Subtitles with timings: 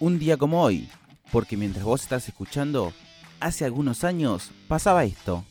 [0.00, 0.88] un día como hoy,
[1.30, 2.92] porque mientras vos estás escuchando,
[3.38, 5.44] hace algunos años pasaba esto.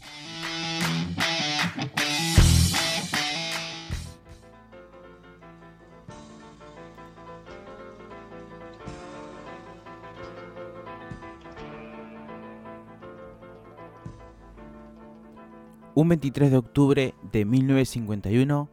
[15.94, 18.70] Un 23 de octubre de 1951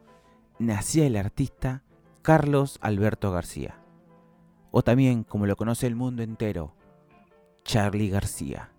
[0.59, 1.83] nacía el artista
[2.21, 3.77] Carlos Alberto García,
[4.77, 6.75] o también como lo conoce el mundo entero,
[7.63, 8.69] Charlie García.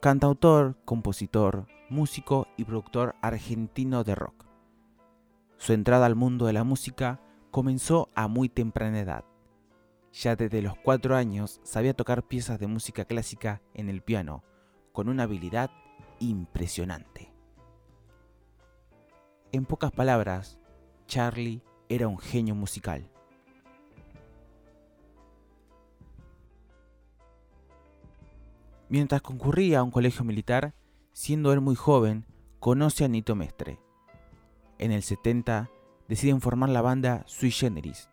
[0.00, 4.44] Cantautor, compositor, músico y productor argentino de rock.
[5.56, 7.18] Su entrada al mundo de la música
[7.50, 9.24] comenzó a muy temprana edad.
[10.12, 14.44] Ya desde los cuatro años sabía tocar piezas de música clásica en el piano,
[14.92, 15.70] con una habilidad
[16.18, 17.32] impresionante.
[19.50, 20.58] En pocas palabras,
[21.06, 23.10] Charlie era un genio musical.
[28.90, 30.74] Mientras concurría a un colegio militar,
[31.12, 32.26] siendo él muy joven,
[32.58, 33.78] conoce a Nito Mestre.
[34.78, 35.70] En el 70
[36.08, 38.10] deciden formar la banda Sui Generis.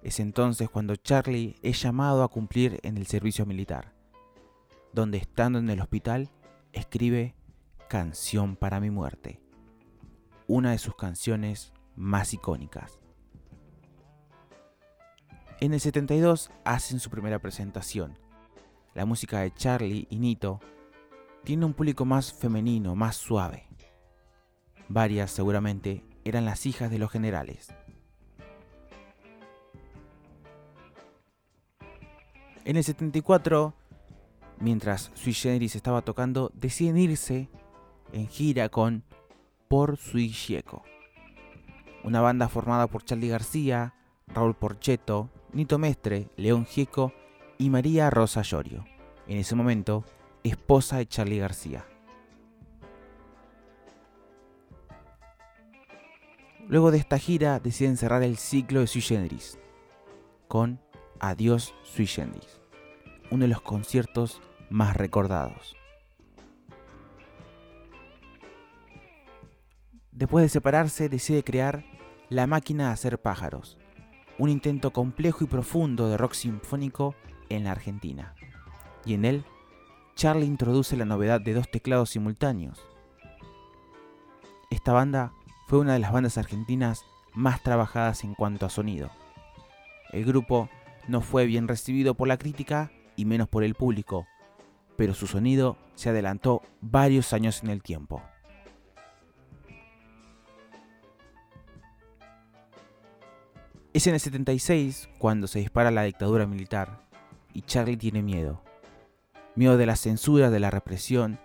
[0.00, 3.92] Es entonces cuando Charlie es llamado a cumplir en el servicio militar,
[4.92, 6.30] donde estando en el hospital
[6.72, 7.34] escribe
[7.88, 9.40] Canción para mi muerte,
[10.46, 13.00] una de sus canciones más icónicas.
[15.60, 18.21] En el 72 hacen su primera presentación.
[18.94, 20.60] La música de Charlie y Nito
[21.44, 23.66] tiene un público más femenino, más suave.
[24.88, 27.74] Varias seguramente eran las hijas de los generales.
[32.64, 33.74] En el 74,
[34.60, 37.48] mientras Sui Generis estaba tocando, deciden irse
[38.12, 39.04] en gira con
[39.68, 40.32] Por Sui
[42.04, 43.94] una banda formada por Charlie García,
[44.28, 47.12] Raúl Porcheto, Nito Mestre, León Gieco
[47.62, 48.84] y María Rosa Llorio,
[49.28, 50.04] en ese momento
[50.42, 51.86] esposa de Charlie García.
[56.66, 59.60] Luego de esta gira deciden cerrar el ciclo de Sui Generis
[60.48, 60.80] con
[61.20, 62.60] Adiós Sui Generis,
[63.30, 65.76] uno de los conciertos más recordados.
[70.10, 71.84] Después de separarse, decide crear
[72.28, 73.78] La máquina de hacer pájaros,
[74.36, 77.14] un intento complejo y profundo de rock sinfónico
[77.56, 78.34] en la Argentina.
[79.04, 79.44] Y en él,
[80.14, 82.80] Charlie introduce la novedad de dos teclados simultáneos.
[84.70, 85.32] Esta banda
[85.66, 87.04] fue una de las bandas argentinas
[87.34, 89.10] más trabajadas en cuanto a sonido.
[90.12, 90.68] El grupo
[91.08, 94.26] no fue bien recibido por la crítica y menos por el público,
[94.96, 98.22] pero su sonido se adelantó varios años en el tiempo.
[103.92, 107.02] Es en el 76 cuando se dispara la dictadura militar
[107.52, 108.62] y Charlie tiene miedo.
[109.54, 111.38] Miedo de la censura, de la represión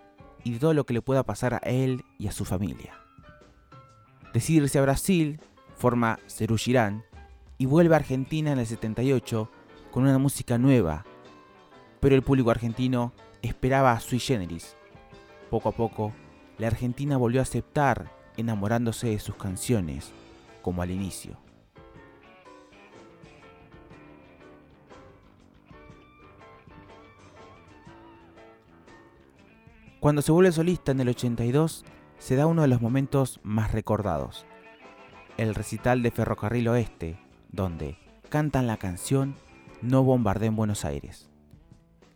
[0.44, 2.94] y de todo lo que le pueda pasar a él y a su familia.
[4.32, 5.40] Decide irse a Brasil,
[5.76, 7.04] forma Cerú Girán
[7.58, 9.50] y vuelve a Argentina en el 78
[9.90, 11.04] con una música nueva,
[12.00, 14.76] pero el público argentino esperaba a Sui Generis.
[15.50, 16.12] Poco a poco,
[16.58, 20.12] la Argentina volvió a aceptar enamorándose de sus canciones,
[20.62, 21.47] como al inicio.
[30.00, 31.84] Cuando se vuelve solista en el 82,
[32.18, 34.46] se da uno de los momentos más recordados,
[35.36, 37.18] el recital de Ferrocarril Oeste,
[37.50, 37.98] donde
[38.28, 39.34] cantan la canción
[39.82, 41.28] No bombardé en Buenos Aires,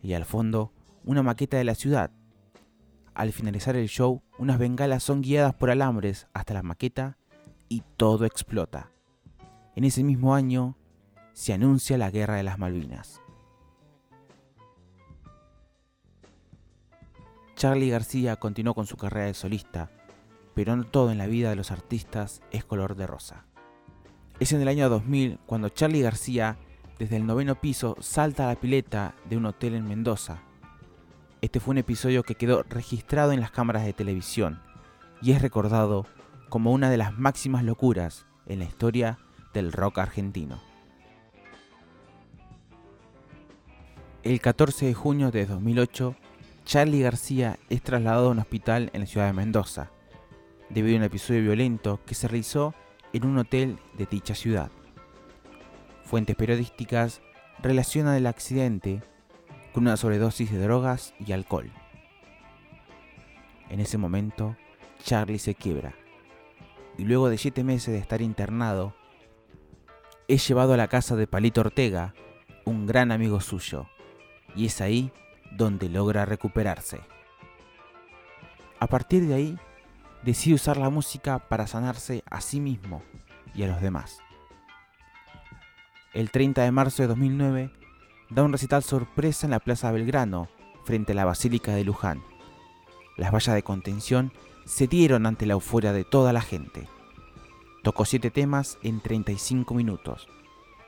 [0.01, 0.71] y al fondo
[1.03, 2.11] una maqueta de la ciudad.
[3.13, 7.17] Al finalizar el show, unas bengalas son guiadas por alambres hasta la maqueta
[7.67, 8.91] y todo explota.
[9.75, 10.77] En ese mismo año
[11.33, 13.22] se anuncia la Guerra de las Malvinas.
[17.63, 19.89] Charlie García continuó con su carrera de solista,
[20.53, 23.45] pero no todo en la vida de los artistas es color de rosa.
[24.41, 26.57] Es en el año 2000 cuando Charlie García,
[26.99, 30.39] desde el noveno piso, salta a la pileta de un hotel en Mendoza.
[31.39, 34.61] Este fue un episodio que quedó registrado en las cámaras de televisión
[35.21, 36.05] y es recordado
[36.49, 39.19] como una de las máximas locuras en la historia
[39.53, 40.61] del rock argentino.
[44.23, 46.17] El 14 de junio de 2008,
[46.65, 49.91] Charlie García es trasladado a un hospital en la ciudad de Mendoza,
[50.69, 52.73] debido a un episodio violento que se realizó
[53.11, 54.71] en un hotel de dicha ciudad.
[56.05, 57.21] Fuentes periodísticas
[57.61, 59.03] relacionan el accidente
[59.73, 61.71] con una sobredosis de drogas y alcohol.
[63.69, 64.55] En ese momento,
[65.03, 65.93] Charlie se quiebra
[66.97, 68.95] y luego de siete meses de estar internado,
[70.27, 72.13] es llevado a la casa de Palito Ortega,
[72.65, 73.87] un gran amigo suyo,
[74.55, 75.11] y es ahí
[75.55, 77.01] donde logra recuperarse.
[78.79, 79.59] A partir de ahí,
[80.23, 83.03] decide usar la música para sanarse a sí mismo
[83.53, 84.19] y a los demás.
[86.13, 87.71] El 30 de marzo de 2009,
[88.29, 90.49] da un recital sorpresa en la Plaza Belgrano,
[90.85, 92.23] frente a la Basílica de Luján.
[93.17, 94.33] Las vallas de contención
[94.65, 96.87] se dieron ante la euforia de toda la gente.
[97.83, 100.27] Tocó siete temas en 35 minutos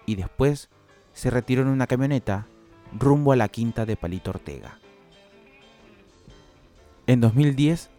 [0.06, 0.70] y después
[1.14, 2.48] se retiró en una camioneta
[2.98, 4.80] rumbo a la quinta de Palito Ortega.
[7.08, 7.90] En 2010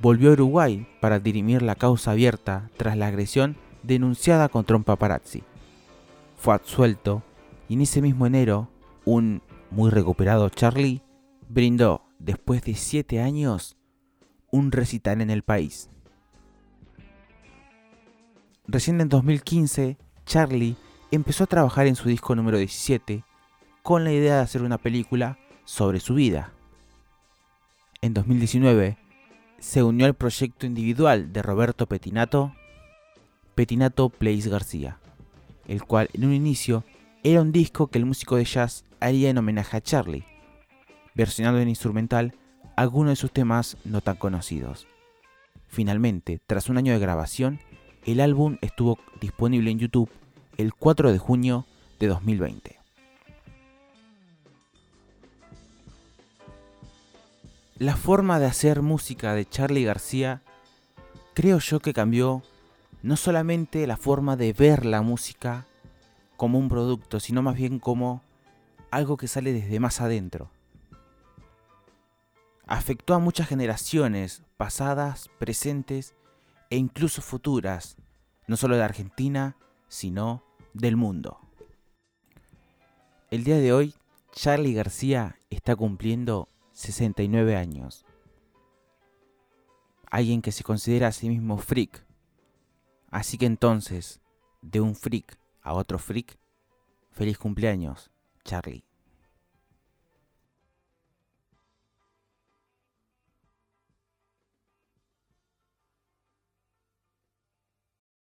[0.00, 5.42] volvió a Uruguay para dirimir la causa abierta tras la agresión denunciada contra un paparazzi.
[6.38, 7.22] Fue absuelto
[7.68, 8.68] y en ese mismo enero
[9.04, 11.02] un muy recuperado Charlie
[11.48, 13.76] brindó, después de siete años,
[14.50, 15.90] un recital en el país.
[18.66, 20.76] Recién en 2015, Charlie
[21.10, 23.24] empezó a trabajar en su disco número 17
[23.84, 25.36] con la idea de hacer una película
[25.66, 26.52] sobre su vida.
[28.00, 28.96] En 2019,
[29.58, 32.54] se unió al proyecto individual de Roberto Petinato,
[33.54, 34.96] Petinato Plays García,
[35.68, 36.82] el cual en un inicio
[37.22, 40.24] era un disco que el músico de jazz haría en homenaje a Charlie,
[41.14, 42.34] versionando en instrumental
[42.76, 44.86] algunos de sus temas no tan conocidos.
[45.68, 47.60] Finalmente, tras un año de grabación,
[48.06, 50.08] el álbum estuvo disponible en YouTube
[50.56, 51.66] el 4 de junio
[52.00, 52.83] de 2020.
[57.78, 60.42] La forma de hacer música de Charlie García
[61.34, 62.42] creo yo que cambió
[63.02, 65.66] no solamente la forma de ver la música
[66.36, 68.22] como un producto, sino más bien como
[68.90, 70.50] algo que sale desde más adentro
[72.66, 76.14] afectó a muchas generaciones pasadas, presentes
[76.70, 77.96] e incluso futuras,
[78.46, 79.56] no solo de Argentina,
[79.88, 80.42] sino
[80.72, 81.38] del mundo.
[83.30, 83.94] El día de hoy,
[84.32, 88.04] Charlie García está cumpliendo 69 años.
[90.10, 92.04] Alguien que se considera a sí mismo freak.
[93.10, 94.20] Así que entonces,
[94.60, 96.36] de un freak a otro freak,
[97.12, 98.10] feliz cumpleaños,
[98.44, 98.84] Charlie.